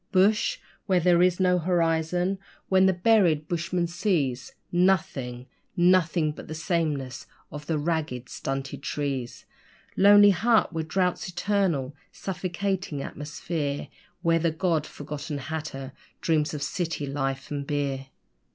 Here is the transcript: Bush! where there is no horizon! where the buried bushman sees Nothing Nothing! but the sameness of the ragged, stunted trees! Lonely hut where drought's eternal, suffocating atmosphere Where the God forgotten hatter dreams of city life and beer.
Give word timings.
Bush! 0.11 0.57
where 0.87 0.99
there 0.99 1.21
is 1.21 1.39
no 1.39 1.59
horizon! 1.59 2.39
where 2.69 2.83
the 2.83 2.91
buried 2.91 3.47
bushman 3.47 3.85
sees 3.85 4.53
Nothing 4.71 5.45
Nothing! 5.77 6.31
but 6.31 6.47
the 6.47 6.55
sameness 6.55 7.27
of 7.51 7.67
the 7.67 7.77
ragged, 7.77 8.27
stunted 8.27 8.81
trees! 8.81 9.45
Lonely 9.95 10.31
hut 10.31 10.73
where 10.73 10.83
drought's 10.83 11.29
eternal, 11.29 11.93
suffocating 12.11 13.03
atmosphere 13.03 13.89
Where 14.23 14.39
the 14.39 14.49
God 14.49 14.87
forgotten 14.87 15.37
hatter 15.37 15.91
dreams 16.19 16.55
of 16.55 16.63
city 16.63 17.05
life 17.05 17.51
and 17.51 17.67
beer. 17.67 18.07